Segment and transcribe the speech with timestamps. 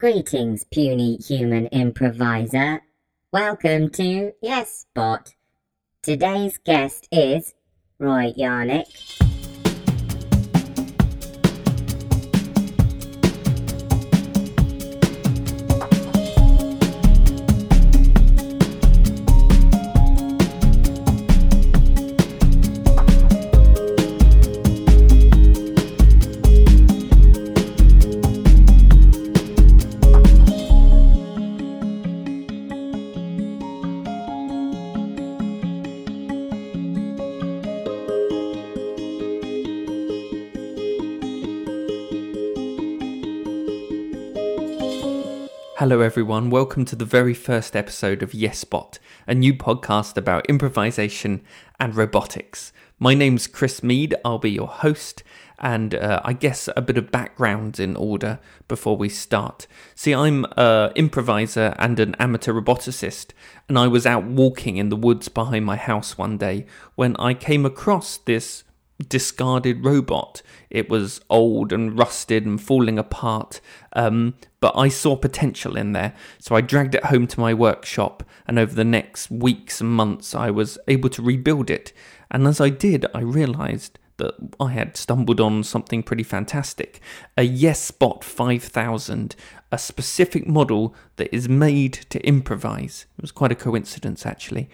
[0.00, 2.80] Greetings, puny human improviser.
[3.34, 5.34] Welcome to Yes Bot.
[6.02, 7.52] Today's guest is
[7.98, 9.29] Roy Janik.
[46.10, 46.50] Everyone.
[46.50, 51.40] Welcome to the very first episode of YesBot, a new podcast about improvisation
[51.78, 52.72] and robotics.
[52.98, 54.16] My name's Chris Mead.
[54.24, 55.22] I'll be your host,
[55.60, 59.68] and uh, I guess a bit of background in order before we start.
[59.94, 63.28] See, I'm an improviser and an amateur roboticist,
[63.68, 66.66] and I was out walking in the woods behind my house one day
[66.96, 68.64] when I came across this
[69.08, 70.42] discarded robot.
[70.68, 73.60] It was old and rusted and falling apart,
[73.92, 76.14] um, but I saw potential in there.
[76.38, 80.34] So I dragged it home to my workshop, and over the next weeks and months,
[80.34, 81.92] I was able to rebuild it.
[82.30, 87.00] And as I did, I realized that I had stumbled on something pretty fantastic
[87.38, 89.34] a YesBot 5000,
[89.72, 93.06] a specific model that is made to improvise.
[93.18, 94.68] It was quite a coincidence, actually.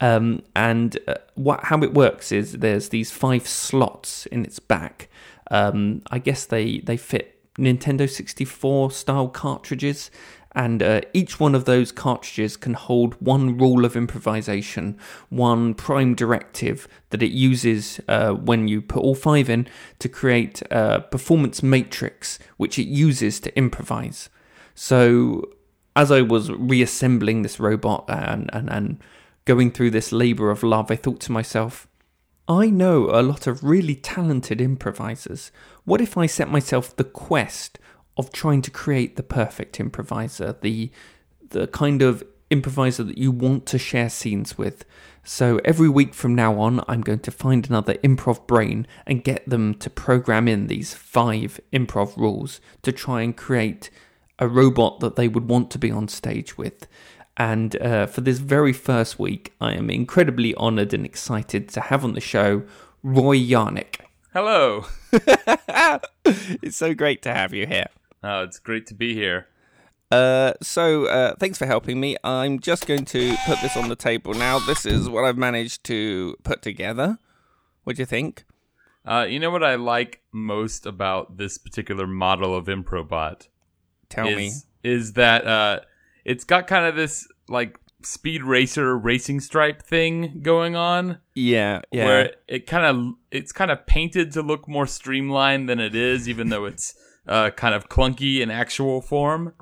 [0.00, 5.08] Um, and uh, what how it works is there's these five slots in its back.
[5.50, 10.10] Um, I guess they they fit Nintendo 64 style cartridges,
[10.52, 16.14] and uh, each one of those cartridges can hold one rule of improvisation, one prime
[16.14, 21.62] directive that it uses uh, when you put all five in to create a performance
[21.62, 24.30] matrix, which it uses to improvise.
[24.74, 25.50] So,
[25.94, 28.98] as I was reassembling this robot and and, and
[29.50, 31.88] going through this labour of love, I thought to myself,
[32.46, 35.50] I know a lot of really talented improvisers.
[35.84, 37.76] What if I set myself the quest
[38.16, 40.92] of trying to create the perfect improviser, the
[41.48, 44.84] the kind of improviser that you want to share scenes with?
[45.24, 49.48] So every week from now on, I'm going to find another improv brain and get
[49.48, 53.90] them to program in these five improv rules to try and create
[54.38, 56.86] a robot that they would want to be on stage with.
[57.40, 62.04] And uh, for this very first week, I am incredibly honoured and excited to have
[62.04, 62.64] on the show
[63.02, 64.00] Roy Janik.
[64.34, 64.84] Hello.
[66.62, 67.86] it's so great to have you here.
[68.22, 69.46] Oh, it's great to be here.
[70.10, 72.14] Uh, so, uh, thanks for helping me.
[72.22, 74.58] I'm just going to put this on the table now.
[74.58, 77.18] This is what I've managed to put together.
[77.84, 78.44] What do you think?
[79.06, 83.48] Uh, you know what I like most about this particular model of Improbot?
[84.10, 84.52] Tell is, me.
[84.82, 85.80] Is that uh,
[86.24, 91.18] it's got kind of this like speed racer racing stripe thing going on.
[91.34, 92.04] Yeah, yeah.
[92.04, 96.28] Where it kind of it's kind of painted to look more streamlined than it is,
[96.28, 96.94] even though it's
[97.26, 99.54] uh, kind of clunky in actual form.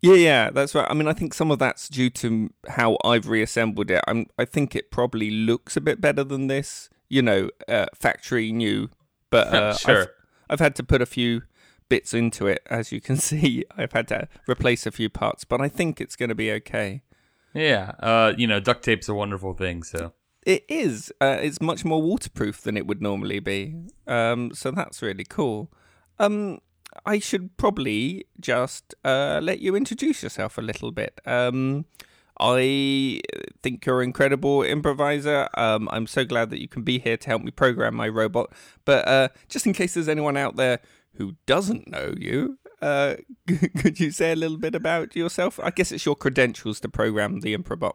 [0.00, 0.86] Yeah, yeah, that's right.
[0.90, 4.02] I mean, I think some of that's due to how I've reassembled it.
[4.08, 6.90] I'm, I think it probably looks a bit better than this.
[7.08, 8.88] You know, uh, factory new,
[9.30, 10.00] but uh, sure.
[10.00, 10.08] I've,
[10.50, 11.42] I've had to put a few
[11.92, 13.66] bits into it, as you can see.
[13.76, 17.02] I've had to replace a few parts, but I think it's going to be okay.
[17.52, 20.14] Yeah, uh, you know, duct tape's a wonderful thing, so.
[20.46, 21.12] It is.
[21.20, 23.74] Uh, it's much more waterproof than it would normally be.
[24.06, 25.70] Um, so that's really cool.
[26.18, 26.60] Um,
[27.04, 31.20] I should probably just uh, let you introduce yourself a little bit.
[31.26, 31.84] Um,
[32.40, 33.20] I
[33.62, 35.46] think you're an incredible improviser.
[35.58, 38.50] Um, I'm so glad that you can be here to help me program my robot.
[38.86, 40.80] But uh, just in case there's anyone out there
[41.14, 43.16] who doesn't know you, uh,
[43.78, 45.58] could you say a little bit about yourself?
[45.62, 47.94] I guess it's your credentials to program the Improbot.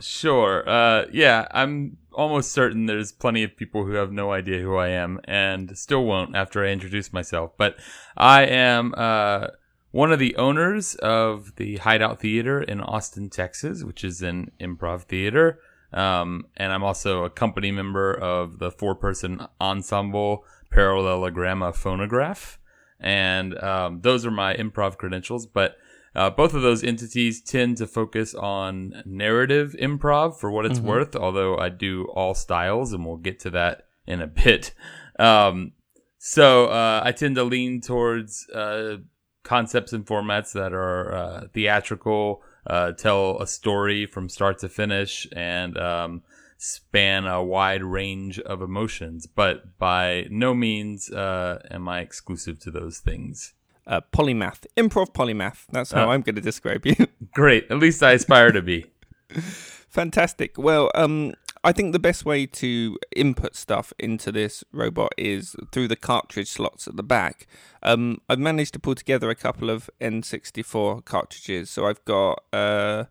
[0.00, 0.68] Sure.
[0.68, 4.88] Uh, yeah, I'm almost certain there's plenty of people who have no idea who I
[4.88, 7.52] am and still won't after I introduce myself.
[7.56, 7.76] But
[8.16, 9.48] I am uh,
[9.92, 15.02] one of the owners of the Hideout Theater in Austin, Texas, which is an improv
[15.02, 15.60] theater.
[15.92, 22.58] Um, and I'm also a company member of the four person ensemble Parallelogramophonograph.
[23.00, 25.46] And um, those are my improv credentials.
[25.46, 25.76] But
[26.14, 30.88] uh, both of those entities tend to focus on narrative improv for what it's Mm-hmm.
[30.88, 34.72] worth, although I do all styles, and we'll get to that in a bit.
[35.18, 35.72] Um,
[36.18, 38.98] so uh, I tend to lean towards uh,
[39.42, 45.26] concepts and formats that are uh, theatrical, uh, tell a story from start to finish,
[45.32, 46.22] and um,
[46.64, 49.26] span a wide range of emotions.
[49.26, 53.54] But by no means uh, am I exclusive to those things.
[53.86, 55.66] uh, polymath, improv polymath.
[55.70, 56.10] That's how Oh.
[56.12, 56.96] I'm going to describe you.
[57.34, 57.70] Great.
[57.70, 58.86] At least I aspire to be.
[59.30, 60.56] Fantastic.
[60.58, 65.88] Well, um, I think the best way to input stuff into this robot is through
[65.88, 67.46] the cartridge slots at the back.
[67.82, 71.70] Um, I've managed to pull together a couple of N64 cartridges.
[71.70, 73.04] So I've got uh,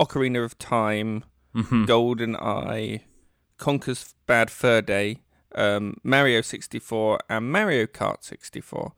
[0.00, 1.24] Ocarina of Time,
[1.86, 3.02] GoldenEye,
[3.58, 5.22] Conker's Bad Fur Day,
[5.54, 8.92] um, Mario 64, and Mario Kart 64.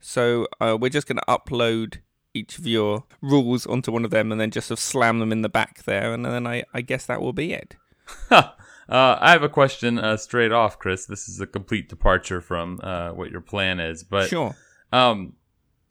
[0.00, 1.98] So uh, we're just going to upload
[2.34, 5.32] each of your rules onto one of them and then just sort of slam them
[5.32, 6.12] in the back there.
[6.12, 7.76] And then I, I guess that will be it.
[8.30, 8.42] uh,
[8.88, 11.06] I have a question uh, straight off, Chris.
[11.06, 14.54] This is a complete departure from uh, what your plan is, but sure.
[14.92, 15.34] um,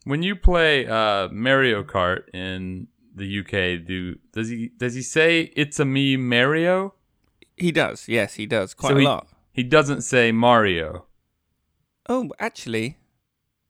[0.04, 5.52] when you play uh, Mario Kart in the UK, do does he does he say
[5.56, 6.94] it's a me Mario?
[7.58, 8.08] He does.
[8.08, 8.74] Yes, he does.
[8.74, 9.28] Quite So a he- lot.
[9.52, 11.06] He doesn't say Mario.
[12.10, 12.98] Oh, actually,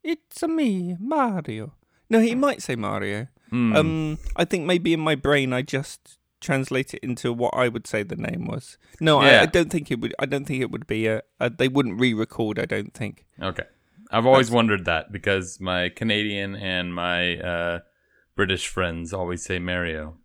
[0.04, 1.74] it's a me, Mario.
[2.10, 3.28] No, he might say Mario.
[3.50, 3.76] Hmm.
[3.76, 7.86] Um, I think maybe in my brain I just translate it into what I would
[7.86, 8.78] say the name was.
[9.00, 9.42] No, I, Yeah.
[9.42, 10.16] I don't think it would.
[10.20, 11.22] I don't think it would be a.
[11.40, 12.60] a they wouldn't re-record.
[12.60, 13.26] I don't think.
[13.42, 13.64] Okay.
[14.10, 17.80] I've always wondered that because my Canadian and my uh,
[18.36, 20.18] British friends always say Mario.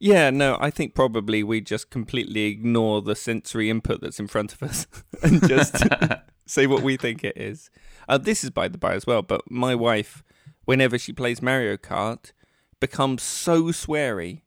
[0.00, 4.52] Yeah, no, I think probably we just completely ignore the sensory input that's in front
[4.52, 4.86] of us
[5.22, 5.82] and just
[6.46, 7.70] say what we think it is.
[8.08, 10.22] Uh, this is by the by as well, but my wife,
[10.66, 12.32] whenever she plays Mario Kart,
[12.80, 14.42] becomes so sweary,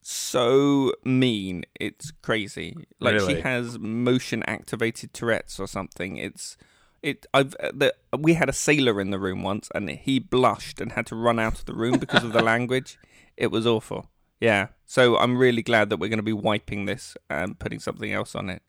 [0.00, 1.64] so mean.
[1.78, 2.74] It's crazy.
[2.98, 3.34] Like Really?
[3.36, 6.16] she has motion activated Tourette's or something.
[6.16, 6.56] It's
[7.02, 7.26] it.
[7.32, 10.92] I've uh, the, we had a sailor in the room once, and he blushed and
[10.92, 12.98] had to run out of the room because of the language.
[13.36, 14.10] It was awful.
[14.40, 14.68] Yeah.
[14.86, 18.34] So I'm really glad that we're going to be wiping this and putting something else
[18.34, 18.62] on it.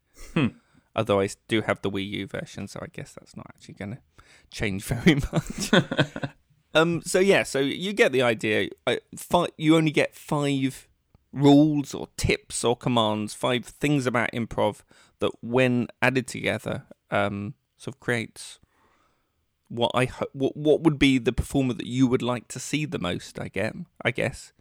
[0.95, 3.91] Although I do have the Wii U version, so I guess that's not actually going
[3.91, 4.01] to
[4.51, 5.71] change very much.
[6.73, 7.01] um.
[7.03, 7.43] So yeah.
[7.43, 8.69] So you get the idea.
[8.85, 10.87] I, fi- you only get five
[11.31, 14.81] rules or tips or commands, five things about improv
[15.19, 18.59] that, when added together, um, sort of creates
[19.69, 22.85] what I ho- what what would be the performer that you would like to see
[22.85, 23.39] the most.
[23.39, 23.73] I get.
[24.03, 24.53] I guess.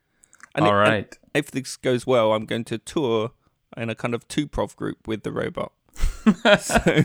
[0.55, 3.33] And All it- and if this goes well, I'm going to tour
[3.77, 5.73] in a kind of two prov group with the robot.
[6.61, 7.03] so,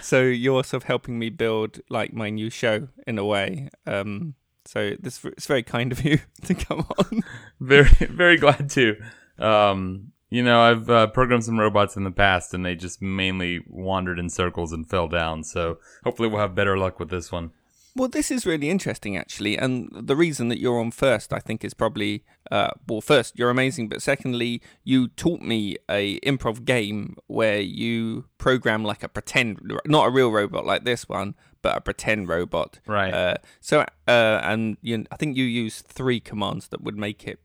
[0.00, 3.68] so you're sort of helping me build like my new show in a way.
[3.86, 7.20] Um, so this it's very kind of you to come on.
[7.60, 8.96] very very glad to.
[9.38, 13.60] Um, you know, I've uh, programmed some robots in the past, and they just mainly
[13.68, 15.44] wandered in circles and fell down.
[15.44, 17.52] So hopefully, we'll have better luck with this one.
[17.94, 21.64] Well, this is really interesting, actually, and the reason that you're on first, I think,
[21.64, 27.16] is probably uh, well, first you're amazing, but secondly, you taught me a improv game
[27.28, 31.80] where you program like a pretend, not a real robot like this one, but a
[31.80, 32.80] pretend robot.
[32.88, 33.14] Right.
[33.14, 37.38] Uh, so, uh, and you, I think you used three commands that would make it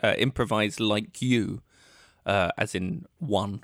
[0.00, 1.62] uh, improvise like you,
[2.30, 3.60] uh, as in one.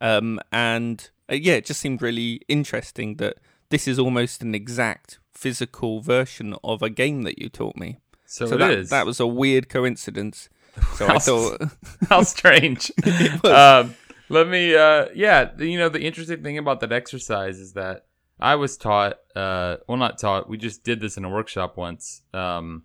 [0.00, 3.36] Um, and uh, yeah, it just seemed really interesting that
[3.68, 8.00] this is almost an exact physical version of a game that you taught me.
[8.26, 8.90] So, So it that, is.
[8.90, 10.48] that was a weird coincidence.
[10.96, 11.62] So I thought,
[12.08, 12.90] How strange.
[13.44, 13.94] um,
[14.28, 18.06] let me, uh, yeah, you know, the interesting thing about that exercise is that
[18.40, 22.22] I was taught, uh, well, not taught, we just did this in a workshop once,
[22.34, 22.82] um,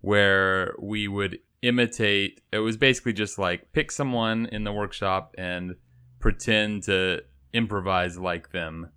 [0.00, 5.76] where we would imitate, it was basically just like pick someone in the workshop and
[6.18, 8.90] pretend to improvise like them,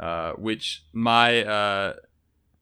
[0.00, 1.94] uh, which my, uh,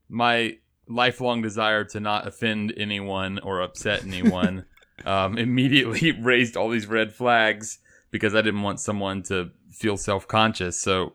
[0.09, 0.59] my
[0.89, 4.65] lifelong desire to not offend anyone or upset anyone
[5.07, 7.79] um, immediately raised all these red flags
[8.11, 10.79] because I didn't want someone to feel self conscious.
[10.79, 11.15] So,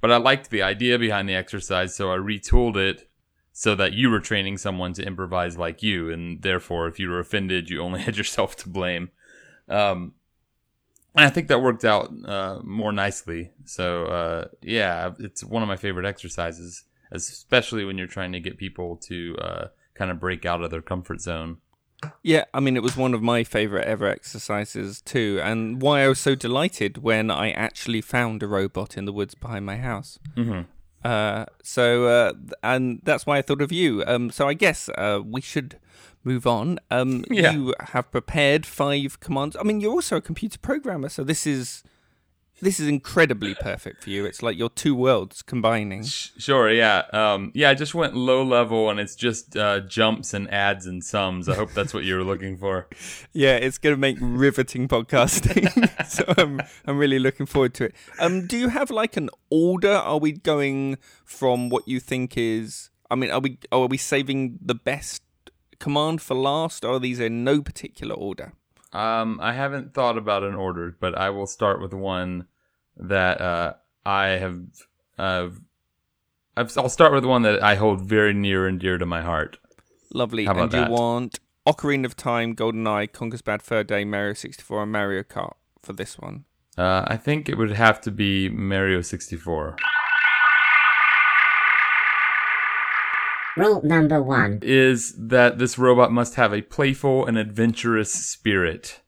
[0.00, 3.07] but I liked the idea behind the exercise, so I retooled it
[3.58, 7.18] so that you were training someone to improvise like you, and therefore, if you were
[7.18, 9.10] offended, you only had yourself to blame.
[9.68, 10.14] Um,
[11.16, 13.50] and I think that worked out uh, more nicely.
[13.64, 18.58] So, uh, yeah, it's one of my favorite exercises, especially when you're trying to get
[18.58, 21.56] people to uh, kind of break out of their comfort zone.
[22.22, 26.08] Yeah, I mean, it was one of my favorite ever exercises too, and why I
[26.08, 30.20] was so delighted when I actually found a robot in the woods behind my house.
[30.36, 30.60] Mm-hmm.
[31.04, 34.02] Uh, so, uh, and that's why I thought of you.
[34.06, 35.78] Um, so I guess uh, we should
[36.24, 36.78] move on.
[36.90, 37.52] Um, Yeah.
[37.52, 39.56] You have prepared five commands.
[39.58, 41.82] I mean, you're also a computer programmer, so this is
[42.60, 44.24] this is incredibly perfect for you.
[44.24, 46.04] It's like your two worlds combining.
[46.04, 47.04] Sure, yeah.
[47.12, 51.02] Um, yeah, I just went low level and it's just uh, jumps and adds and
[51.02, 51.48] sums.
[51.48, 52.88] I hope that's what you were looking for.
[53.32, 55.68] Yeah, it's going to make riveting podcasting.
[56.08, 57.94] so I'm I'm really looking forward to it.
[58.18, 59.92] Um, do you have like an order?
[59.92, 62.90] Are we going from what you think is?
[63.10, 65.22] I mean, are we are we saving the best
[65.78, 68.52] command for last, or are these in no particular order?
[68.92, 72.46] Um, I haven't thought about an order, but I will start with one
[72.96, 74.60] that uh, I have.
[75.18, 75.50] Uh,
[76.56, 79.58] I'll start with one that I hold very near and dear to my heart.
[80.12, 80.46] Lovely.
[80.46, 80.88] How about and that?
[80.88, 85.54] you want Ocarina of Time, GoldenEye, Conker's Bad Fur Day, Mario 64, and Mario Kart
[85.82, 86.44] for this one.
[86.76, 89.76] Uh, I think it would have to be Mario 64.
[93.58, 94.60] Rule number one.
[94.62, 99.00] Is that this robot must have a playful and adventurous spirit.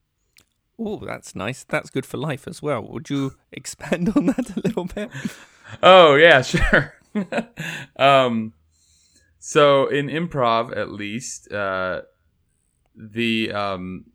[0.79, 1.65] Oh, that's nice.
[1.65, 2.83] That's good for life as well.
[2.83, 5.11] Would you expand on that a little bit?
[5.83, 6.95] Oh yeah, sure.
[7.97, 8.55] um,
[9.39, 12.03] so in improv, at least, uh,
[12.95, 14.07] the um,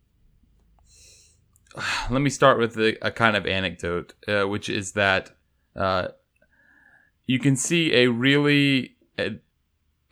[2.09, 5.31] let me start with a, a kind of anecdote, uh, which is that
[5.75, 6.09] uh,
[7.27, 9.29] you can see a really uh,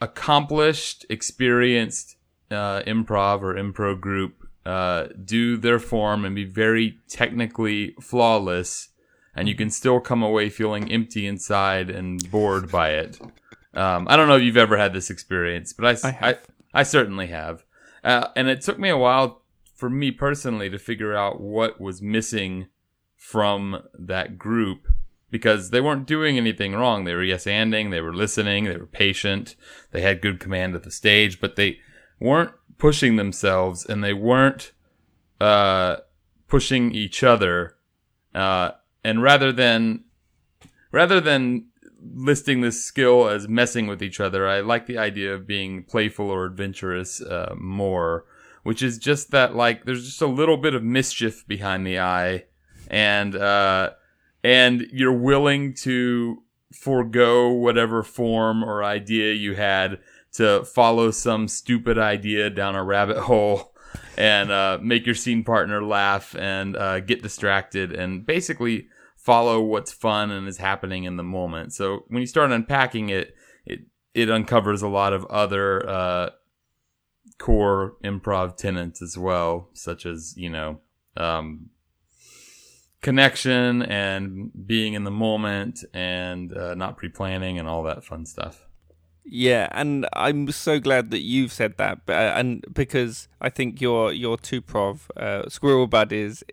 [0.04, 2.18] accomplished, experienced
[2.52, 8.90] uh, improv or impro group uh, do their form and be very technically flawless,
[9.34, 13.18] and you can still come away feeling empty inside and bored by it.
[13.74, 16.38] Um, I don't know if you've ever had this experience, but I, I I.
[16.74, 17.64] I, certainly have.
[18.04, 19.42] Uh, and it took me a while
[19.74, 22.68] for me personally to figure out what was missing
[23.16, 24.88] from that group
[25.34, 27.06] because they weren't doing anything wrong.
[27.06, 29.56] They were yes anding, they were listening, they were patient,
[29.90, 31.80] they had good command of the stage, but they
[32.20, 34.74] weren't pushing themselves and they weren't
[35.42, 35.96] uh,
[36.48, 37.78] pushing each other.
[38.36, 38.74] Uh,
[39.04, 40.04] and rather than
[40.92, 41.66] rather than
[42.14, 46.30] listing this skill as messing with each other, I like the idea of being playful
[46.30, 48.26] or adventurous uh, more,
[48.62, 52.44] which is just that like there's just a little bit of mischief behind the eye,
[52.88, 53.94] and uh,
[54.44, 60.00] and you're willing to forego whatever form or idea you had
[60.34, 63.74] to follow some stupid idea down a rabbit hole
[64.18, 69.94] and uh, make your scene partner laugh and uh, get distracted and basically follow what's
[69.94, 71.74] fun and is happening in the moment.
[71.74, 73.36] So when you start unpacking it,
[73.66, 73.82] it
[74.14, 76.30] it uncovers a lot of other uh,
[77.40, 80.82] core improv tenets as well, such as you know
[81.18, 81.70] um,
[83.04, 88.66] connection and being in the moment and uh, not pre-planning and all that fun stuff.
[89.26, 94.12] Yeah, and I'm so glad that you've said that, uh, and because I think your
[94.12, 96.44] your two prov uh, Squirrel Buddies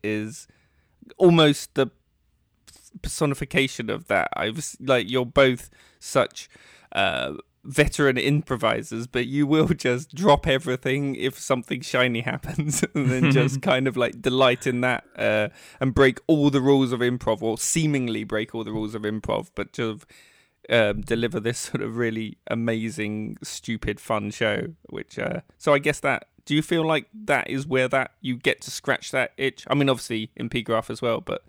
[1.18, 1.88] almost the
[3.02, 4.28] personification of that.
[4.36, 6.48] I've s- like you're both such
[6.92, 13.30] uh, veteran improvisers, but you will just drop everything if something shiny happens, and then
[13.30, 15.48] just kind of like delight in that uh,
[15.80, 19.50] and break all the rules of improv, or seemingly break all the rules of improv,
[19.54, 20.00] but to
[20.68, 24.74] um, deliver this sort of really amazing, stupid, fun show.
[24.88, 26.28] Which, uh, so I guess that.
[26.46, 29.66] Do you feel like that is where that you get to scratch that itch?
[29.68, 31.44] I mean, obviously in P graph as well, but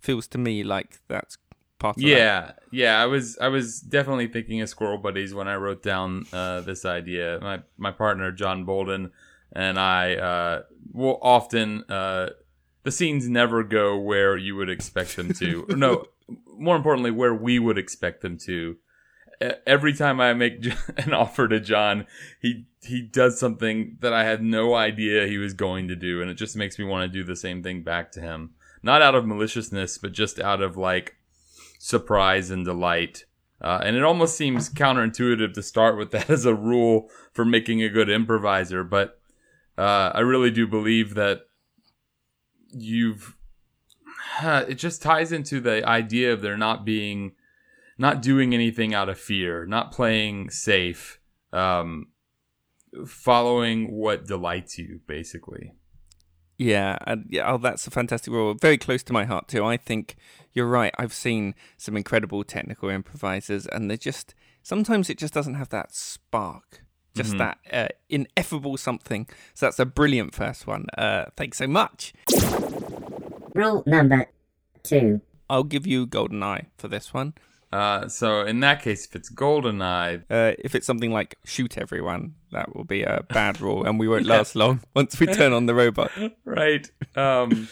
[0.00, 1.38] feels to me like that's
[1.84, 2.08] part of that.
[2.08, 3.02] Yeah, yeah.
[3.02, 6.84] I was I was definitely thinking of Squirrel Buddies when I wrote down uh, this
[6.84, 7.38] idea.
[7.42, 9.10] My my partner John Bolden
[9.52, 10.62] and I uh,
[10.92, 12.30] will often uh,
[12.82, 15.66] the scenes never go where you would expect them to.
[15.68, 16.06] no,
[16.56, 18.76] more importantly, where we would expect them to.
[19.66, 20.64] Every time I make
[20.96, 22.06] an offer to John,
[22.40, 26.30] he he does something that I had no idea he was going to do, and
[26.30, 28.54] it just makes me want to do the same thing back to him.
[28.82, 31.16] Not out of maliciousness, but just out of like
[31.84, 33.26] surprise and delight.
[33.60, 37.82] Uh, and it almost seems counterintuitive to start with that as a rule for making
[37.82, 39.20] a good improviser, but
[39.76, 41.42] uh, I really do believe that
[42.70, 43.36] you've.
[44.42, 47.32] It just ties into the idea of there not being,
[47.98, 51.20] not doing anything out of fear, not playing safe,
[51.52, 52.08] um,
[53.06, 55.74] following what delights you, basically.
[56.56, 58.54] Yeah, and yeah, oh, that's a fantastic rule.
[58.54, 59.64] Very close to my heart too.
[59.64, 60.16] I think
[60.52, 60.94] you're right.
[60.98, 65.94] I've seen some incredible technical improvisers, and they just sometimes it just doesn't have that
[65.94, 66.84] spark,
[67.16, 69.26] just that uh, ineffable something.
[69.54, 70.86] So that's a brilliant first one.
[70.96, 72.12] Uh, thanks so much.
[73.54, 74.26] Rule number
[74.82, 75.20] two.
[75.50, 77.34] I'll give you GoldenEye for this one.
[77.74, 82.34] Uh, so in that case, if it's GoldenEye, Uh, if it's something like shoot everyone,
[82.52, 85.66] that will be a bad rule, and we won't last long once we turn on
[85.66, 86.12] the robot.
[86.44, 86.88] right.
[87.16, 87.68] Um,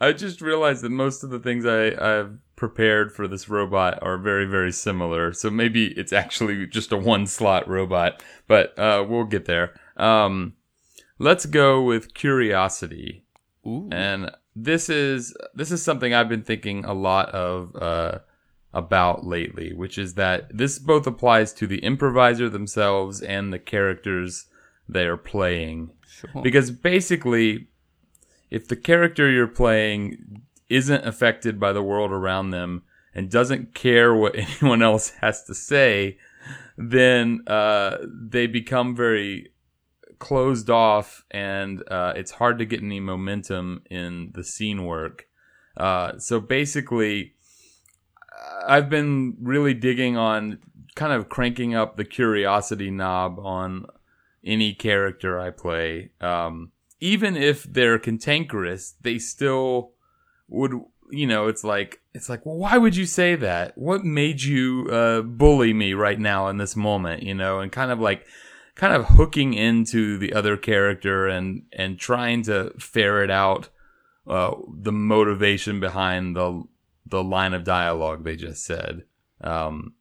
[0.00, 4.16] I just realized that most of the things I, I've prepared for this robot are
[4.16, 5.34] very, very similar.
[5.34, 9.74] So maybe it's actually just a one slot robot, but uh, we'll get there.
[9.98, 10.54] Um,
[11.18, 13.26] let's go with curiosity.
[13.66, 13.90] Ooh.
[13.92, 18.18] And this is this is something I've been thinking a lot of uh,
[18.74, 24.46] about lately, which is that this both applies to the improviser themselves and the characters
[24.88, 25.90] they are playing.
[26.06, 26.42] Sure.
[26.42, 27.68] Because basically,
[28.50, 32.82] if the character you're playing isn't affected by the world around them
[33.14, 36.18] and doesn't care what anyone else has to say,
[36.76, 39.52] then uh, they become very
[40.18, 45.26] closed off and uh, it's hard to get any momentum in the scene work.
[45.76, 47.33] Uh, so basically,
[48.66, 50.58] I've been really digging on
[50.94, 53.86] kind of cranking up the curiosity knob on
[54.44, 56.10] any character I play.
[56.20, 59.92] Um, even if they're cantankerous, they still
[60.48, 60.72] would,
[61.10, 63.76] you know, it's like, it's like, well, why would you say that?
[63.76, 67.90] What made you, uh, bully me right now in this moment, you know, and kind
[67.90, 68.24] of like,
[68.74, 73.68] kind of hooking into the other character and, and trying to ferret out,
[74.26, 76.64] uh, the motivation behind the,
[77.06, 79.04] the line of dialogue they just said.
[79.40, 79.94] Um,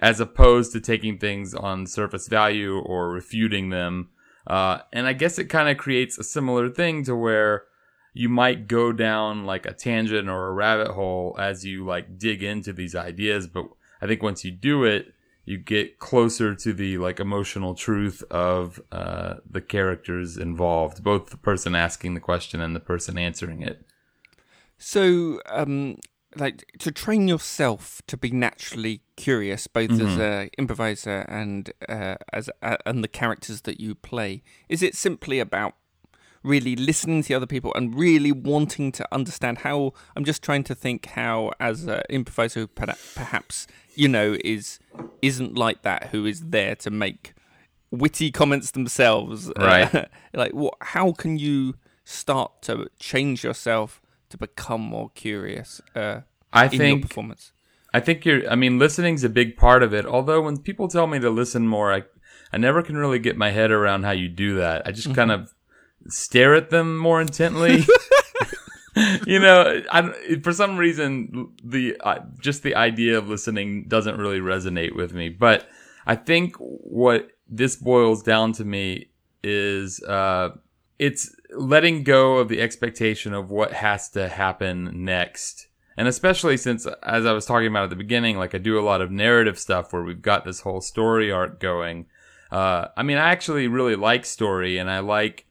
[0.00, 4.10] as opposed to taking things on surface value or refuting them.
[4.46, 7.64] Uh, and I guess it kind of creates a similar thing to where
[8.14, 12.42] you might go down like a tangent or a rabbit hole as you like dig
[12.42, 13.46] into these ideas.
[13.46, 13.66] But
[14.00, 15.12] I think once you do it,
[15.44, 21.36] you get closer to the like emotional truth of uh, the characters involved, both the
[21.36, 23.84] person asking the question and the person answering it.
[24.76, 25.98] So, um,
[26.38, 30.20] like to train yourself to be naturally curious, both as Mm-hmm.
[30.20, 34.42] a improviser and uh, as uh, and the characters that you play.
[34.68, 35.74] Is it simply about
[36.44, 39.92] really listening to the other people and really wanting to understand how?
[40.16, 44.78] I'm just trying to think how, as an improviser, who perhaps you know is
[45.22, 47.34] isn't like that, who is there to make
[47.90, 50.08] witty comments themselves, uh, Right.
[50.34, 50.74] like, what?
[50.80, 54.00] How can you start to change yourself?
[54.30, 56.20] To become more curious, uh,
[56.52, 57.52] I think performance.
[57.92, 58.48] I think you're.
[58.50, 60.06] I mean, listening's a big part of it.
[60.06, 62.04] Although when people tell me to listen more, I
[62.52, 64.86] I never can really get my head around how you do that.
[64.86, 65.52] I just kind of
[66.08, 67.84] stare at them more intently.
[69.26, 74.40] you know, I, for some reason, the uh, just the idea of listening doesn't really
[74.40, 75.28] resonate with me.
[75.28, 75.68] But
[76.06, 79.10] I think what this boils down to me
[79.42, 80.50] is uh,
[80.98, 85.67] it's letting go of the expectation of what has to happen next.
[85.98, 88.86] And especially since, as I was talking about at the beginning, like I do a
[88.86, 92.06] lot of narrative stuff where we've got this whole story arc going.
[92.52, 95.46] Uh, I mean, I actually really like story and I like,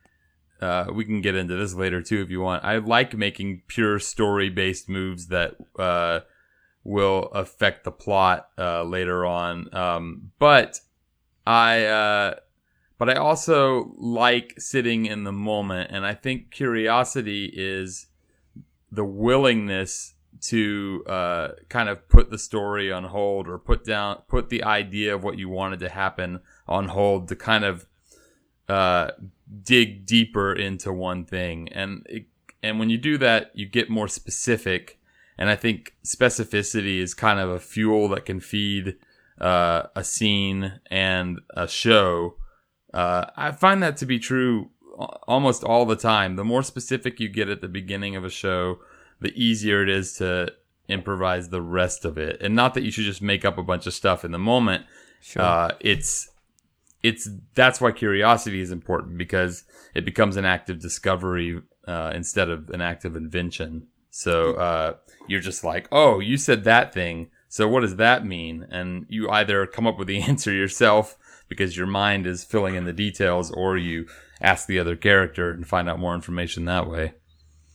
[0.62, 2.64] uh, we can get into this later too if you want.
[2.64, 6.22] I like making pure story based moves that, uh,
[6.86, 9.76] will affect the plot, uh, later on.
[9.76, 10.80] Um, but
[11.46, 12.36] I, uh,
[12.98, 15.92] but I also like sitting in the moment.
[15.92, 18.08] And I think curiosity is
[18.90, 24.50] the willingness to uh, kind of put the story on hold or put down put
[24.50, 27.86] the idea of what you wanted to happen on hold to kind of
[28.70, 29.12] uh,
[29.64, 31.70] dig deeper into one thing.
[31.70, 32.26] And it,
[32.62, 35.00] and when you do that you get more specific.
[35.40, 38.96] And I think specificity is kind of a fuel that can feed
[39.40, 42.36] uh, a scene and a show.
[42.94, 44.72] Uh, I find that to be true
[45.28, 46.36] almost all the time.
[46.36, 48.80] The more specific you get at the beginning of a show,
[49.20, 50.54] the easier it is to
[50.88, 52.42] improvise the rest of it.
[52.42, 54.86] And not that you should just make up a bunch of stuff in the moment.
[55.22, 55.42] Sure.
[55.42, 56.30] Uh, it's
[57.04, 62.50] it's that's why curiosity is important because it becomes an act of discovery uh, instead
[62.50, 63.88] of an act of invention.
[64.10, 64.94] So uh,
[65.28, 67.30] you're just like, oh, you said that thing.
[67.50, 68.68] So what does that mean?
[68.70, 72.84] And you either come up with the answer yourself because your mind is filling in
[72.84, 74.06] the details, or you
[74.42, 77.14] ask the other character and find out more information that way.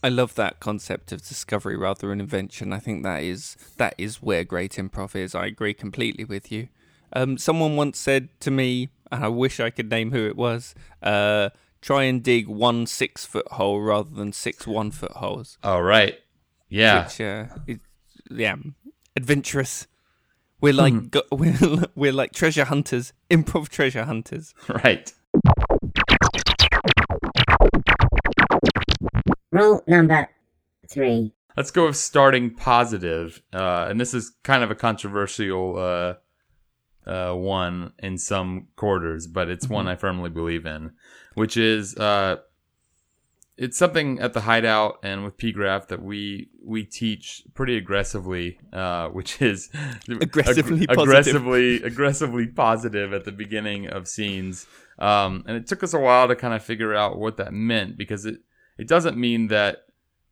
[0.03, 2.73] I love that concept of discovery rather than invention.
[2.73, 5.33] I think that is that is where great improv is.
[5.33, 6.67] I agree completely with you.
[7.13, 10.75] Um, someone once said to me, and I wish I could name who it was,
[11.01, 15.57] uh, try and dig one six foot hole rather than six one foot holes.
[15.63, 16.19] All right.
[16.69, 17.05] Yeah.
[17.05, 17.79] Which, uh, is,
[18.29, 18.55] yeah,
[19.15, 19.87] adventurous.
[20.59, 24.53] We're like go- we're, we're like treasure hunters, improv treasure hunters.
[24.67, 25.13] Right.
[29.53, 30.27] Rule number
[30.89, 31.31] three.
[31.55, 33.43] Let's go with starting positive.
[33.53, 36.13] Uh, and this is kind of a controversial uh,
[37.07, 40.93] uh, one in some quarters, but it's one I firmly believe in,
[41.35, 42.37] which is uh,
[43.55, 49.09] it's something at the hideout and with PGraph that we we teach pretty aggressively, uh,
[49.09, 49.69] which is
[50.09, 50.89] Aggressively positive.
[50.89, 54.65] aggressively aggressively positive at the beginning of scenes.
[54.97, 57.97] Um, and it took us a while to kind of figure out what that meant
[57.97, 58.39] because it
[58.77, 59.85] it doesn't mean that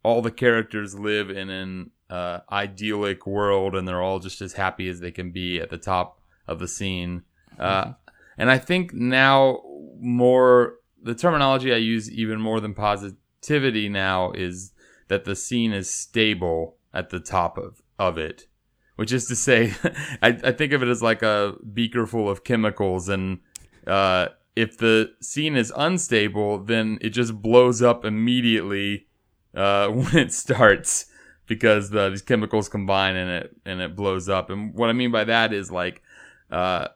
[0.04, 4.90] all the characters live in an uh, idyllic world and they're all just as happy
[4.90, 7.24] as they can be at the top of the scene.
[7.60, 7.94] Uh,
[8.38, 9.62] and I think now
[10.00, 14.74] more the terminology I use even more than positivity now is
[15.08, 18.48] that the scene is stable at the top of, of it.
[18.96, 19.74] Which is to say,
[20.22, 23.40] I, I think of it as like a beaker full of chemicals and
[23.88, 29.08] uh, if the scene is unstable, then it just blows up immediately
[29.56, 31.06] uh, when it starts
[31.48, 34.50] because the, these chemicals combine and it and it blows up.
[34.50, 36.02] And what I mean by that is like
[36.50, 36.88] uh,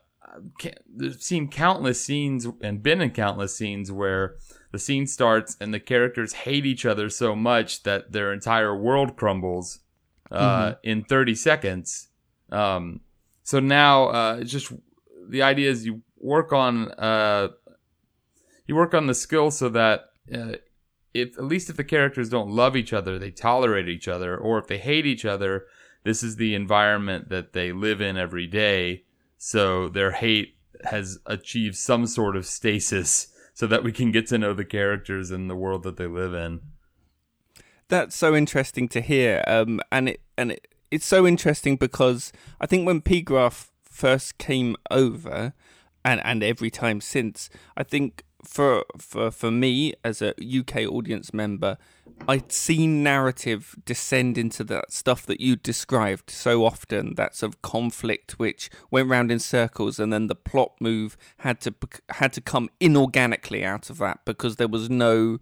[1.00, 4.36] I've seen countless scenes and been in countless scenes where
[4.72, 9.16] the scene starts and the characters hate each other so much that their entire world
[9.16, 9.80] crumbles
[10.30, 10.74] uh, mm-hmm.
[10.82, 12.08] in 30 seconds.
[12.50, 13.00] Um,
[13.42, 14.72] so now uh, just
[15.28, 17.48] the idea is you work on uh,
[18.66, 20.56] you work on the skill so that uh,
[21.14, 24.58] if at least if the characters don't love each other, they tolerate each other, or
[24.58, 25.66] if they hate each other,
[26.04, 29.04] this is the environment that they live in every day.
[29.38, 34.38] So their hate has achieved some sort of stasis so that we can get to
[34.38, 36.60] know the characters and the world that they live in.
[37.88, 39.42] That's so interesting to hear.
[39.46, 44.76] Um, and it and it, it's so interesting because I think when PGraph first came
[44.90, 45.54] over,
[46.06, 51.34] and and every time since, I think for for for me as a UK audience
[51.34, 51.76] member,
[52.28, 57.16] I'd seen narrative descend into that stuff that you described so often.
[57.16, 61.60] That sort of conflict which went round in circles, and then the plot move had
[61.62, 61.74] to
[62.10, 65.40] had to come inorganically out of that because there was no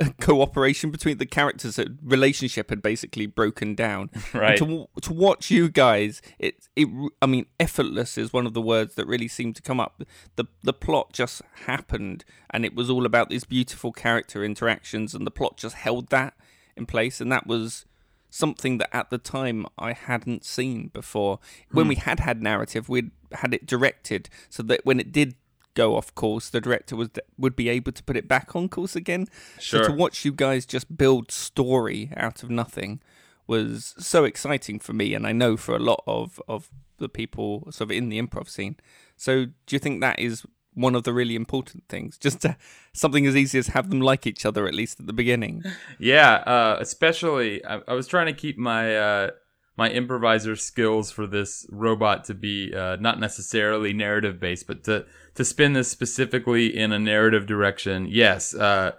[0.20, 5.68] cooperation between the characters that relationship had basically broken down right to, to watch you
[5.68, 6.88] guys it it
[7.20, 10.02] i mean effortless is one of the words that really seemed to come up
[10.36, 15.26] the the plot just happened and it was all about these beautiful character interactions and
[15.26, 16.34] the plot just held that
[16.76, 17.84] in place and that was
[18.30, 21.38] something that at the time I hadn't seen before.
[21.70, 21.90] When hmm.
[21.90, 25.34] we had had narrative, we'd had it directed so that when it did
[25.78, 28.96] go off course, the director was would be able to put it back on course
[28.96, 29.26] again.
[29.60, 29.84] Sure.
[29.84, 33.00] So to watch you guys just build story out of nothing
[33.46, 37.68] was so exciting for me, and I know for a lot of of the people
[37.70, 38.76] sort of in the improv scene.
[39.16, 42.18] So do you think that is one of the really important things?
[42.26, 42.56] Just to,
[42.92, 45.62] something as easy as have them like each other at least at the beginning.
[46.00, 48.96] Yeah, uh, especially I, I, was trying to keep my.
[48.96, 49.30] Uh
[49.78, 55.06] my improviser skills for this robot to be uh, not necessarily narrative based, but to
[55.36, 58.08] to spin this specifically in a narrative direction.
[58.10, 58.92] Yes, uh,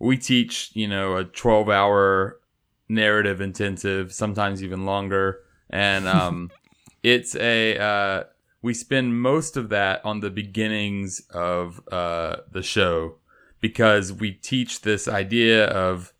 [0.00, 2.40] we teach you know a twelve hour
[2.88, 6.50] narrative intensive, sometimes even longer, and um,
[7.04, 8.24] it's a uh,
[8.62, 13.14] we spend most of that on the beginnings of uh, the show
[13.60, 16.12] because we teach this idea of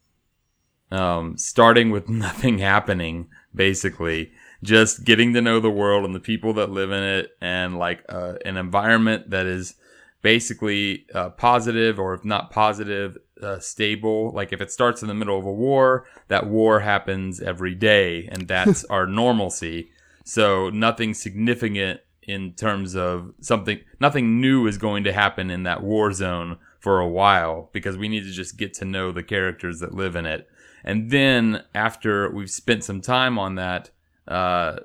[0.92, 4.30] um, starting with nothing happening basically
[4.62, 8.04] just getting to know the world and the people that live in it and like
[8.08, 9.74] uh, an environment that is
[10.22, 14.32] basically uh, positive or if not positive uh, stable.
[14.32, 18.28] Like if it starts in the middle of a war that war happens every day
[18.30, 19.90] and that's our normalcy.
[20.24, 25.82] So nothing significant in terms of something nothing new is going to happen in that
[25.82, 29.78] war zone for a while because we need to just get to know the characters
[29.78, 30.48] that live in it
[30.86, 33.90] and then after we've spent some time on that,
[34.28, 34.76] uh,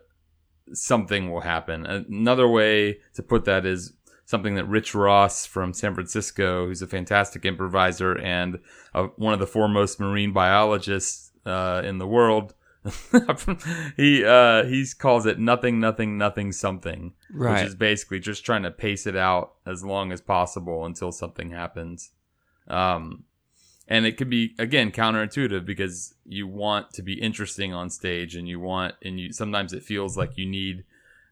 [0.74, 1.86] something will happen.
[1.86, 3.94] Another way to put that is
[4.26, 8.60] something that Rich Ross from San Francisco, who's a fantastic improviser and
[8.96, 12.56] uh, one of the foremost marine biologists uh, in the world,
[13.96, 17.60] he uh, he calls it nothing, nothing, nothing, something, right.
[17.60, 21.52] which is basically just trying to pace it out as long as possible until something
[21.52, 22.10] happens.
[22.68, 23.26] Um,
[23.92, 28.48] and it could be again counterintuitive because you want to be interesting on stage and
[28.48, 30.84] you want and you sometimes it feels like you need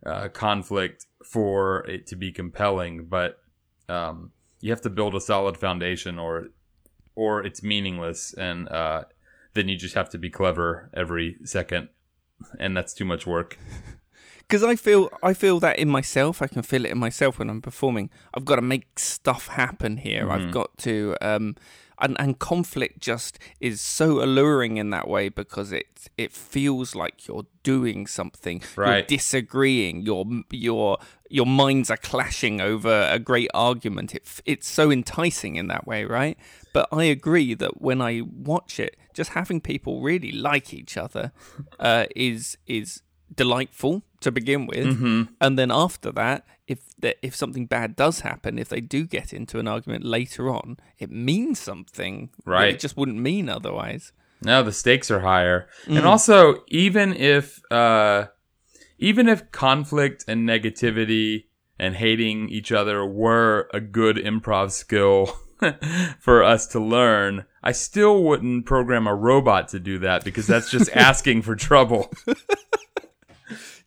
[0.06, 3.40] uh, conflict for it to be compelling but
[3.88, 6.50] um, you have to build a solid foundation or
[7.16, 9.04] or it's meaningless and uh,
[9.54, 11.90] then you just have to be clever every second.
[12.60, 13.58] And that's too much work
[14.50, 16.42] because I feel I feel that in myself.
[16.42, 18.10] I can feel it in myself when I'm performing.
[18.34, 20.24] I've got to make stuff happen here.
[20.24, 20.32] Mm-hmm.
[20.32, 21.56] I've got to um,
[22.00, 27.28] and and conflict just is so alluring in that way because it it feels like
[27.28, 28.90] you're doing something right.
[28.90, 30.98] you're disagreeing your your
[31.30, 36.06] your minds are clashing over a great argument it it's so enticing in that way
[36.06, 36.38] right
[36.74, 41.32] but i agree that when i watch it just having people really like each other
[41.80, 43.02] uh, is is
[43.36, 45.24] delightful to begin with, mm-hmm.
[45.40, 49.34] and then after that, if the, if something bad does happen, if they do get
[49.34, 52.30] into an argument later on, it means something.
[52.46, 52.76] Right.
[52.76, 54.12] it just wouldn't mean otherwise.
[54.42, 55.68] No, the stakes are higher.
[55.88, 58.28] And also, even if uh
[58.98, 61.46] even if conflict and negativity
[61.78, 65.34] and hating each other were a good improv skill
[66.20, 70.70] for us to learn, I still wouldn't program a robot to do that because that's
[70.70, 72.12] just asking for trouble.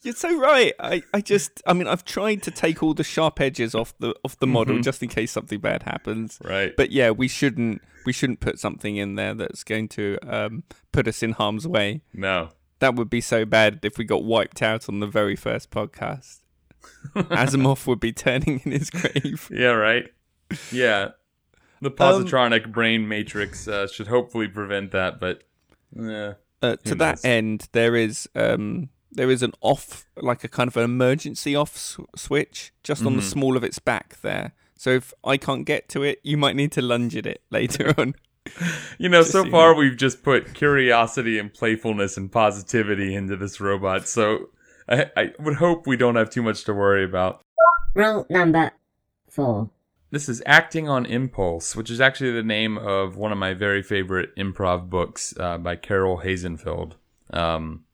[0.02, 0.72] You're so right.
[0.80, 4.14] I, I just I mean I've tried to take all the sharp edges off the
[4.24, 6.38] off the model just in case something bad happens.
[6.42, 6.76] Right.
[6.76, 11.06] But yeah, we shouldn't we shouldn't put something in there that's going to um, put
[11.06, 12.02] us in harm's way.
[12.12, 12.50] No.
[12.80, 16.40] That would be so bad if we got wiped out on the very first podcast.
[17.14, 19.48] Asimov would be turning in his grave.
[19.52, 20.10] Yeah, right.
[20.72, 21.10] Yeah.
[21.80, 25.44] The positronic brain matrix uh, should hopefully prevent that, but
[25.96, 26.34] yeah.
[26.60, 30.68] Uh, to Who that end, there is um, there is an off, like a kind
[30.68, 33.30] of an emergency off s- switch just on the Mhm.
[33.30, 34.52] small of its back there.
[34.76, 37.94] So if I can't get to it, you might need to lunge at it later
[37.98, 38.14] on.
[38.98, 39.78] You know, Just so so far know.
[39.78, 44.50] we've just put curiosity and playfulness and positivity into this robot, so
[44.88, 47.40] I, I would hope we don't have too much to worry about.
[47.94, 48.72] Rule number
[49.30, 49.70] four.
[50.10, 53.82] This is Acting on Impulse, which is actually the name of one of my very
[53.82, 56.94] favorite improv books uh, by Carol Hazenfield.
[57.32, 57.84] Um,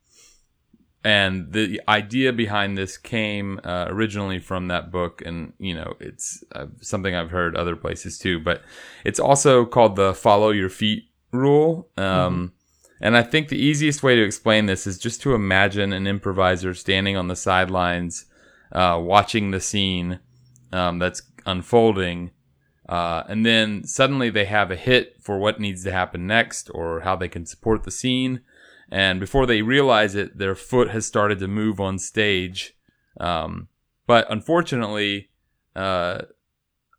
[1.09, 6.45] and the idea behind this came uh, originally from that book, and you know, it's
[6.57, 8.37] uh, something I've heard other places too.
[8.49, 8.59] But
[9.05, 11.89] it's also called the "Follow Your Feet" rule.
[11.97, 12.53] Um,
[13.01, 16.75] And I think the easiest way to explain this is just to imagine an improviser
[16.75, 18.27] standing on the sidelines,
[18.73, 20.19] uh, watching the scene
[20.73, 22.33] um, that's unfolding.
[22.89, 27.01] Uh, and then suddenly they have a hit for what needs to happen next or
[27.01, 28.41] how they can support the scene.
[28.91, 32.75] And before they realize it, their foot has started to move on stage.
[33.21, 33.69] Um,
[34.07, 35.29] but unfortunately,
[35.77, 36.23] uh,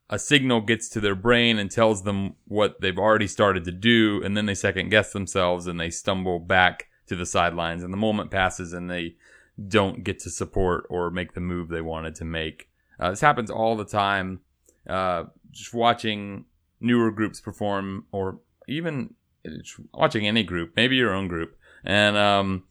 [0.10, 4.21] a signal gets to their brain and tells them what they've already started to do.
[4.23, 7.84] And then they second guess themselves and they stumble back to the sidelines.
[7.84, 9.15] And the moment passes and they
[9.67, 12.69] don't get to support or make the move they wanted to make.
[12.99, 14.41] Uh, this happens all the time.
[14.88, 16.45] Uh, just watching
[16.80, 19.13] newer groups perform, or even
[19.93, 22.63] watching any group, maybe your own group, and um,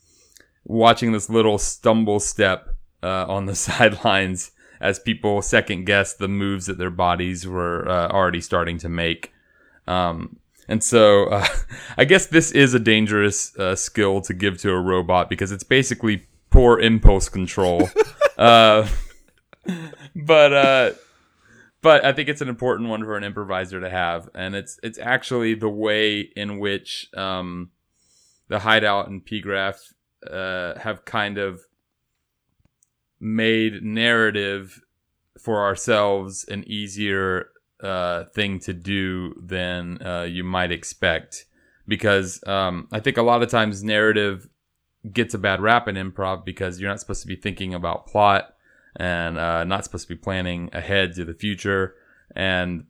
[0.65, 6.67] watching this little stumble step uh, on the sidelines as people second guess the moves
[6.67, 9.33] that their bodies were uh, already starting to make.
[9.87, 11.47] Um, and so uh,
[11.97, 15.65] I guess this is a dangerous uh, skill to give to a robot because it's
[15.65, 17.89] basically poor impulse control.
[18.39, 18.89] uh,
[20.15, 20.91] but uh,
[21.81, 24.99] but I think it's an important one for an improviser to have, and it's it's
[24.99, 27.71] actually the way in which um,
[28.49, 29.93] the hideout and PGraph
[30.31, 31.61] uh, have kind of
[33.21, 34.81] made narrative
[35.39, 37.51] for ourselves an easier
[37.83, 41.47] uh, thing to do than uh, you might expect,
[41.87, 44.49] because um, I think a lot of times narrative
[45.13, 48.55] gets a bad rap in improv because you're not supposed to be thinking about plot
[48.97, 51.95] and uh, not supposed to be planning ahead to the future.
[52.35, 52.87] And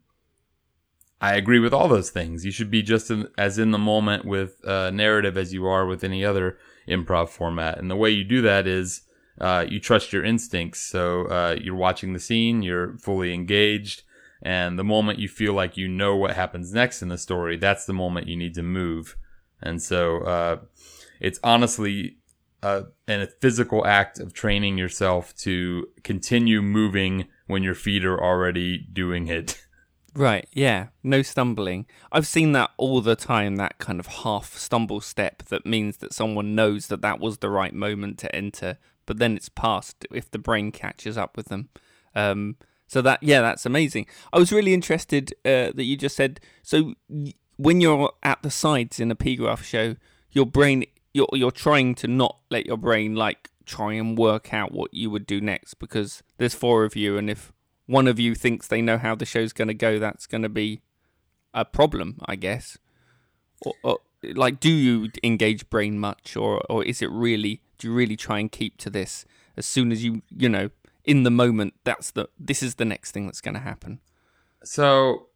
[1.20, 2.44] I agree with all those things.
[2.44, 5.84] You should be just in, as in the moment with uh, narrative as you are
[5.84, 7.78] with any other improv format.
[7.78, 9.02] And the way you do that is
[9.40, 10.80] uh, you trust your instincts.
[10.80, 14.02] So uh, you're watching the scene, you're fully engaged.
[14.42, 17.84] And the moment you feel like you know what happens next in the story, that's
[17.84, 19.16] the moment you need to move.
[19.60, 20.56] And so uh,
[21.20, 22.18] it's honestly
[22.62, 22.86] and
[23.22, 29.28] a physical act of training yourself to continue moving when your feet are already doing
[29.28, 29.62] it.
[30.18, 31.86] Right, yeah, no stumbling.
[32.10, 36.12] I've seen that all the time, that kind of half stumble step that means that
[36.12, 40.28] someone knows that that was the right moment to enter, but then it's past if
[40.28, 41.68] the brain catches up with them.
[42.16, 42.56] Um,
[42.88, 44.06] so that, yeah, that's amazing.
[44.32, 46.94] I was really interested uh, that you just said, so
[47.56, 49.94] when you're at the sides in a P graph show,
[50.32, 54.72] your brain, you're, you're trying to not let your brain like try and work out
[54.72, 57.52] what you would do next because there's four of you, and if
[57.88, 60.48] one of you thinks they know how the show's going to go, that's going to
[60.48, 60.80] be
[61.54, 62.76] a problem, I guess.
[63.62, 63.98] Or, or,
[64.34, 67.62] like, do you engage brain much, or or is it really?
[67.78, 69.24] Do you really try and keep to this
[69.56, 70.70] as soon as you you know
[71.04, 71.74] in the moment?
[71.84, 74.00] That's the this is the next thing that's going to happen.
[74.62, 75.28] So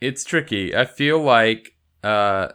[0.00, 0.74] it's tricky.
[0.74, 2.48] I feel like uh,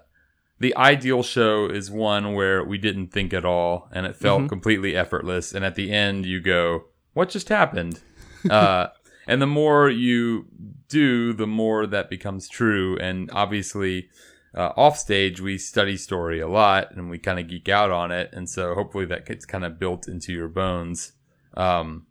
[0.60, 4.95] the ideal show is one where we didn't think at all and it felt completely
[4.95, 5.53] effortless.
[5.53, 8.01] And at the end, you go, What just happened?
[8.49, 8.88] uh,
[9.27, 10.45] and the more you
[10.87, 12.97] do, the more that becomes true.
[12.99, 14.09] And obviously,
[14.55, 18.11] uh, off stage, we study story a lot and we kind of geek out on
[18.11, 18.29] it.
[18.33, 21.13] And so hopefully that gets kind of built into your bones.
[21.55, 22.07] Um,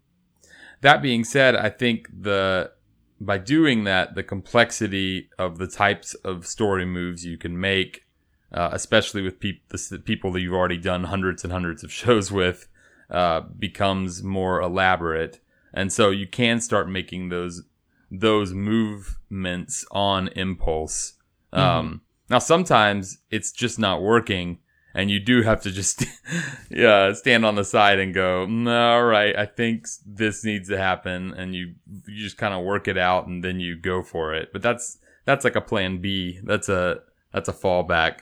[0.82, 2.72] that being said, I think the
[3.18, 8.06] by doing that, the complexity of the types of story moves you can make
[8.52, 12.30] uh, especially with peop- the people that you've already done hundreds and hundreds of shows
[12.30, 12.68] with,
[13.10, 15.40] uh, becomes more elaborate,
[15.76, 17.62] and so you can start making those
[18.10, 21.12] those movements on impulse.
[21.52, 24.58] Um, now sometimes it's just not working,
[24.94, 26.04] and you do have to just
[26.70, 30.78] yeah stand on the side and go, "Mm, all right, I think this needs to
[30.78, 31.74] happen, and you
[32.06, 34.48] you just kind of work it out, and then you go for it.
[34.52, 36.40] But that's that's like a plan B.
[36.42, 37.00] That's a
[37.32, 38.20] that's a fallback.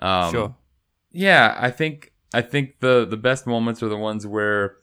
[0.00, 0.56] Um, sure.
[1.12, 4.76] yeah, I think I think the the best moments are the ones where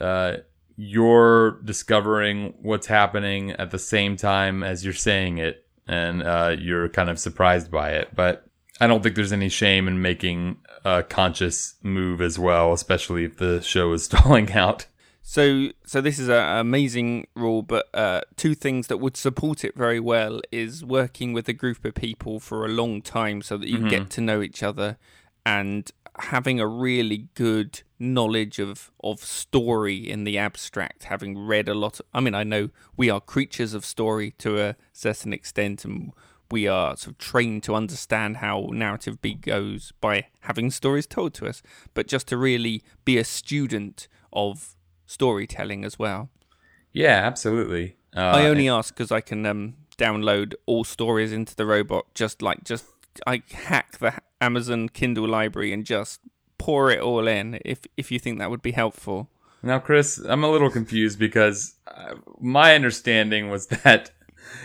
[0.00, 0.38] uh,
[0.76, 6.88] you're discovering what's happening at the same time as you're saying it, and uh, you're
[6.88, 8.14] kind of surprised by it.
[8.14, 8.46] But
[8.80, 13.36] I don't think there's any shame in making a conscious move as well, especially if
[13.36, 14.86] the show is stalling out.
[15.26, 19.74] So, so this is an amazing rule, but uh, two things that would support it
[19.74, 23.68] very well is working with a group of people for a long time, so that
[23.68, 24.98] you get to know each other,
[25.46, 31.04] and having a really good knowledge of of story in the abstract.
[31.04, 34.60] Having read a lot, of, I mean, I know we are creatures of story to
[34.60, 36.12] a certain extent, and
[36.50, 41.34] we are sort of trained to understand how narrative beat goes by having stories told
[41.34, 41.62] to us.
[41.94, 46.30] But just to really be a student of storytelling as well.
[46.92, 47.96] Yeah, absolutely.
[48.16, 52.06] Uh, I only ask because I can um, download all stories into the robot.
[52.14, 52.84] Just like just
[53.26, 56.20] I hack the Amazon Kindle library and just
[56.58, 57.58] pour it all in.
[57.64, 59.28] If if you think that would be helpful.
[59.62, 64.10] Now, Chris, I'm a little confused because uh, my understanding was that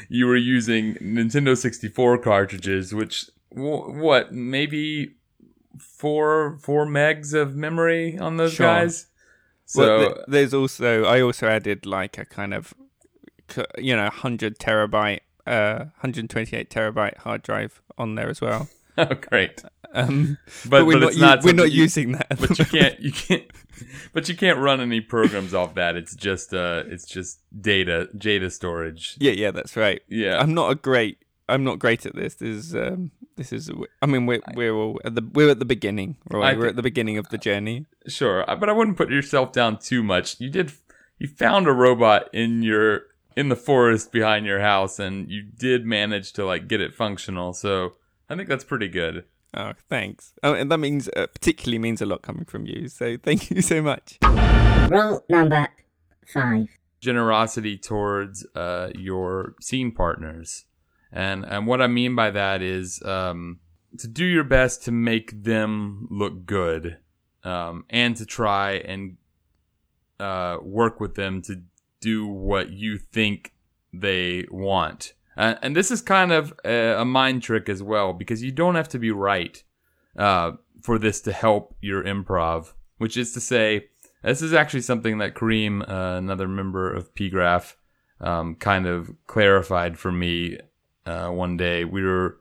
[0.09, 5.15] you were using Nintendo 64 cartridges, which what maybe
[5.77, 8.65] four four megs of memory on those Sure.
[8.67, 9.07] guys.
[9.65, 12.73] So well, th- there's also I also added like a kind of
[13.77, 18.69] you know 100 terabyte, uh, 128 terabyte hard drive on there as well.
[18.97, 19.61] oh, great,
[19.93, 22.27] Um, but, we're but not, it's not we're not you- using that.
[22.39, 23.43] But you can't you can't.
[24.11, 25.95] But you can't run any programs off that.
[25.95, 29.15] It's just uh, it's just data data storage.
[29.19, 30.01] Yeah, yeah, that's right.
[30.09, 30.37] Yeah.
[30.37, 31.19] I'm not a great.
[31.47, 32.35] I'm not great at this.
[32.35, 32.75] This is.
[32.75, 33.71] Um, this is.
[34.01, 36.57] I mean, we're we're all at the we're at the beginning, right?
[36.57, 37.85] We're at the beginning of the journey.
[38.07, 40.41] Sure, but I wouldn't put yourself down too much.
[40.41, 40.73] You did,
[41.19, 43.03] you found a robot in your
[43.35, 47.53] in the forest behind your house, and you did manage to like get it functional.
[47.53, 47.93] So
[48.29, 49.25] I think that's pretty good.
[49.53, 50.33] Oh, thanks.
[50.43, 52.87] Oh, and that means uh, particularly means a lot coming from you.
[52.87, 54.19] So thank you so much.
[54.89, 55.69] Rule number
[56.31, 56.67] five.
[57.01, 60.65] Generosity towards uh, your scene partners,
[61.11, 63.59] and and what I mean by that is um,
[63.97, 66.97] to do your best to make them look good,
[67.45, 69.15] um, and to try and
[70.19, 71.61] uh, work with them to
[71.99, 73.53] do what you think
[73.93, 75.13] they want.
[75.37, 78.75] Uh, and this is kind of a, a mind trick as well because you don't
[78.75, 79.63] have to be right
[80.17, 83.87] uh, for this to help your improv, which is to say,
[84.21, 87.75] this is actually something that Kareem, uh, another member of PGraph,
[88.19, 90.57] um, kind of clarified for me
[91.05, 91.85] uh, one day.
[91.85, 92.37] We were,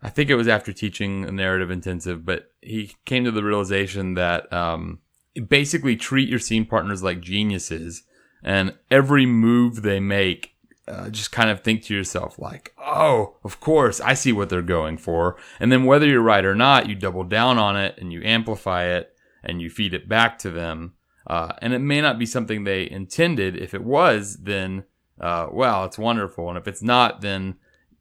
[0.00, 4.14] I think it was after teaching a narrative intensive, but he came to the realization
[4.14, 5.00] that um,
[5.48, 8.04] basically treat your scene partners like geniuses,
[8.42, 10.54] and every move they make,
[10.88, 14.62] uh, just kind of think to yourself like, "Oh, of course, I see what they're
[14.62, 18.12] going for." And then whether you're right or not, you double down on it and
[18.12, 20.94] you amplify it and you feed it back to them.
[21.26, 23.56] Uh, and it may not be something they intended.
[23.56, 24.84] If it was, then
[25.20, 26.48] uh, well, it's wonderful.
[26.48, 27.56] And if it's not, then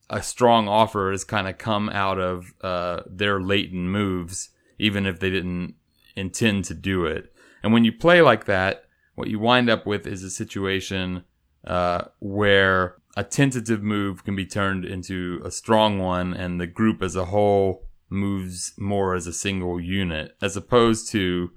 [0.10, 5.20] a strong offer has kind of come out of uh, their latent moves, even if
[5.20, 5.76] they didn't
[6.16, 7.34] intend to do it.
[7.64, 8.85] And when you play like that,
[9.16, 11.24] what you wind up with is a situation
[11.66, 17.02] uh, where a tentative move can be turned into a strong one, and the group
[17.02, 21.52] as a whole moves more as a single unit, as opposed to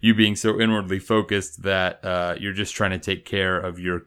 [0.00, 4.06] you being so inwardly focused that uh, you're just trying to take care of your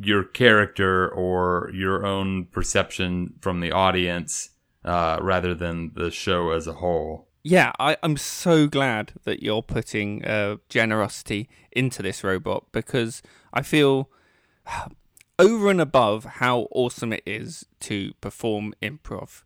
[0.00, 4.50] your character or your own perception from the audience
[4.84, 7.27] uh, rather than the show as a whole.
[7.42, 13.62] Yeah, I, I'm so glad that you're putting uh, generosity into this robot because I
[13.62, 14.10] feel
[15.38, 19.42] over and above how awesome it is to perform improv,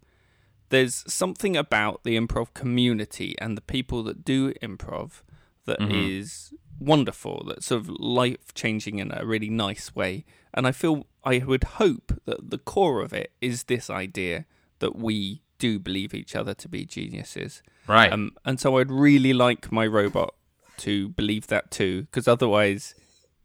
[0.70, 5.22] there's something about the improv community and the people that do improv
[5.66, 10.24] that is wonderful, that's sort of life changing in a really nice way.
[10.54, 14.46] And I feel I would hope that the core of it is this idea
[14.80, 17.62] that we do believe each other to be geniuses.
[17.86, 18.12] Right.
[18.12, 20.34] Um, and so I'd really like my robot
[20.78, 22.94] to believe that too, because otherwise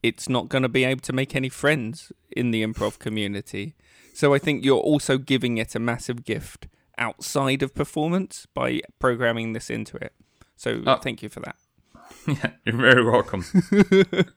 [0.01, 3.75] it's not going to be able to make any friends in the improv community.
[4.13, 9.53] So I think you're also giving it a massive gift outside of performance by programming
[9.53, 10.13] this into it.
[10.55, 10.95] So Oh.
[10.97, 11.55] thank you for that.
[12.27, 13.43] yeah, you're very welcome.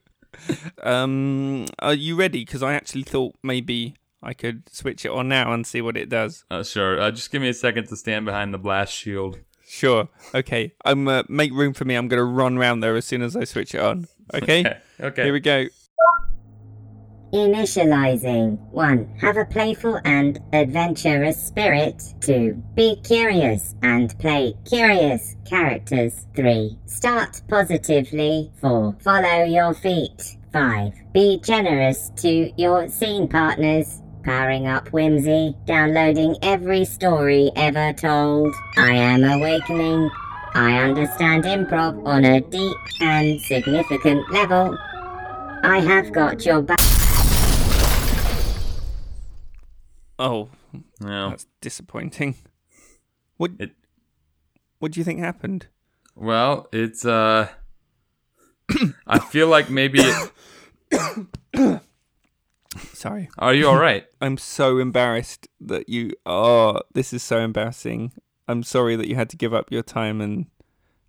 [0.82, 2.44] Um, are you ready?
[2.44, 6.08] Because I actually thought maybe I could switch it on now and see what it
[6.08, 6.44] does.
[6.50, 7.00] Uh, sure.
[7.00, 9.38] Uh, just give me a second to stand behind the blast shield.
[9.66, 10.08] Sure.
[10.34, 10.74] Okay.
[10.84, 11.94] Um, uh, make room for me.
[11.94, 14.08] I'm going to run round there as soon as I switch it on.
[14.32, 14.64] Okay.
[15.00, 15.24] Okay.
[15.24, 15.66] Here we go.
[17.32, 18.60] Initializing.
[18.70, 19.16] 1.
[19.20, 22.00] Have a playful and adventurous spirit.
[22.20, 22.54] 2.
[22.76, 26.26] Be curious and play curious characters.
[26.36, 26.78] 3.
[26.86, 28.52] Start positively.
[28.60, 28.96] 4.
[29.00, 30.36] Follow your feet.
[30.52, 30.92] 5.
[31.12, 34.00] Be generous to your scene partners.
[34.24, 38.54] Powering up whimsy, downloading every story ever told.
[38.76, 40.10] I am awakening.
[40.54, 44.76] I understand improv on a deep and significant level.
[45.62, 46.78] I have got your back.
[50.18, 50.50] Oh,
[51.00, 51.30] No.
[51.30, 52.34] that's disappointing.
[53.38, 53.52] What?
[53.58, 53.76] It-
[54.80, 55.66] What do you think happened?
[56.14, 57.48] Well, it's uh
[59.06, 60.32] I feel like maybe it,
[62.92, 63.28] Sorry.
[63.38, 64.04] Are you all right?
[64.20, 66.12] I'm so embarrassed that you.
[66.24, 68.12] Oh, this is so embarrassing.
[68.48, 70.46] I'm sorry that you had to give up your time, and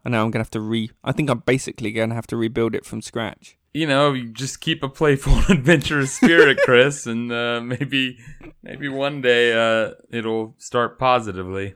[0.04, 0.90] I know I'm gonna have to re.
[1.04, 3.58] I think I'm basically gonna have to rebuild it from scratch.
[3.74, 8.18] You know, you just keep a playful and adventurous spirit, Chris, and uh, maybe
[8.64, 11.76] maybe one day uh, it'll start positively.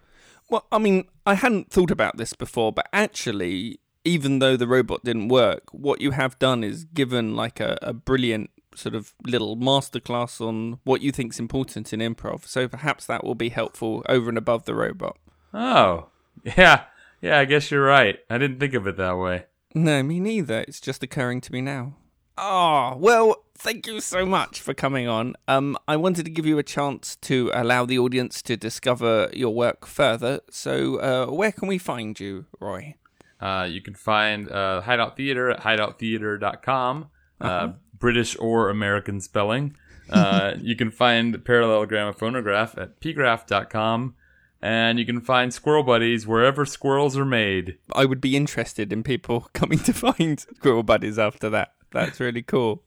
[0.49, 5.03] Well, I mean, I hadn't thought about this before, but actually, even though the robot
[5.03, 9.57] didn't work, what you have done is given like a, a brilliant sort of little
[9.57, 12.45] masterclass on what you think's important in improv.
[12.45, 15.17] So perhaps that will be helpful over and above the robot.
[15.53, 16.07] Oh,
[16.43, 16.83] yeah,
[17.21, 17.39] yeah.
[17.39, 18.19] I guess you're right.
[18.29, 19.45] I didn't think of it that way.
[19.73, 20.61] No, me neither.
[20.61, 21.95] It's just occurring to me now.
[22.37, 25.35] Ah, well, thank you so much for coming on.
[25.47, 29.53] Um, I wanted to give you a chance to allow the audience to discover your
[29.53, 30.41] work further.
[30.49, 32.95] So, uh, where can we find you, Roy?
[33.39, 37.09] Uh, you can find uh, Hideout Theater at hideouttheater.com,
[37.41, 37.69] uh,
[38.05, 39.75] British or American spelling.
[40.11, 44.13] Uh, you can find Parallelogramophonograph at pgraph.com.
[44.61, 47.79] And you can find Squirrel Buddies wherever squirrels are made.
[47.95, 51.73] I would be interested in people coming to find squirrel buddies after that.
[51.91, 52.83] That's really cool.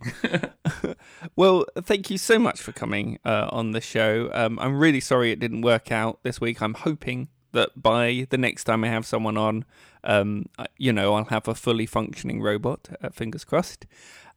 [1.36, 4.30] well, thank you so much for coming uh, on the show.
[4.32, 6.62] Um, I'm really sorry it didn't work out this week.
[6.62, 9.64] I'm hoping that by the next time I have someone on,
[10.04, 10.46] um,
[10.76, 12.88] you know, I'll have a fully functioning robot.
[13.02, 13.84] Uh, fingers crossed.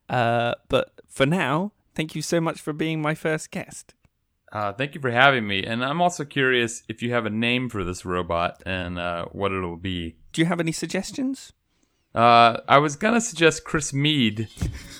[0.08, 3.94] Uh, but for now, thank you so much for being my first guest.
[4.52, 5.64] Uh, thank you for having me.
[5.64, 9.52] And I'm also curious if you have a name for this robot and uh, what
[9.52, 10.16] it'll be.
[10.32, 11.52] Do you have any suggestions?
[12.14, 14.48] Uh, I was going to suggest Chris Mead,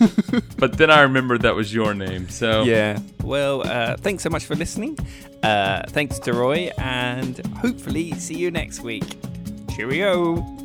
[0.57, 2.31] but then I remembered that was your name.
[2.31, 3.01] So Yeah.
[3.23, 4.99] Well, uh, thanks so much for listening.
[5.43, 9.19] Uh, thanks to Roy, and hopefully see you next week.
[9.77, 10.62] Cheerio.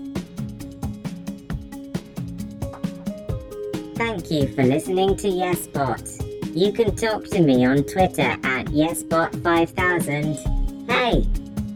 [3.98, 6.56] Thank you for listening to YesBot.
[6.56, 10.88] You can talk to me on Twitter at YesBot5000.
[10.88, 11.22] Hey,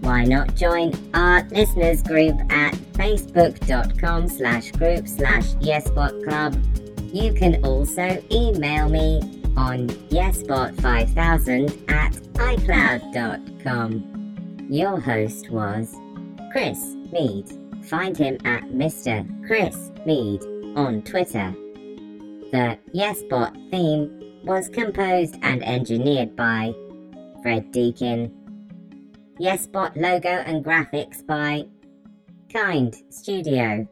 [0.02, 7.12] why not join our listeners group at facebook.com slash group slash YesBotClub.
[7.12, 9.20] You can also email me
[9.58, 13.88] on YesBot5000 at iCloud.com.
[14.70, 15.96] Your host was
[16.52, 16.78] Chris
[17.12, 17.52] Mead.
[17.86, 19.26] Find him at Mr.
[19.48, 20.44] Chris Mead
[20.76, 21.56] on Twitter.
[22.52, 26.74] The YesBot theme was composed and engineered by
[27.42, 28.30] Fred Deakin.
[29.40, 31.66] YesBot logo and graphics by
[32.52, 33.88] Kind Studio.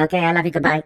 [0.00, 0.50] Okay, I love you.
[0.50, 0.82] Goodbye.